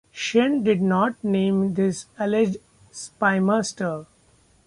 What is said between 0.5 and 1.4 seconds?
did not